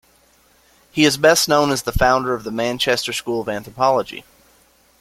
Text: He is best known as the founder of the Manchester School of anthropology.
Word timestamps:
He 0.91 1.05
is 1.05 1.17
best 1.17 1.47
known 1.47 1.69
as 1.69 1.83
the 1.83 1.91
founder 1.91 2.33
of 2.33 2.43
the 2.43 2.49
Manchester 2.49 3.13
School 3.13 3.39
of 3.39 3.47
anthropology. 3.47 4.25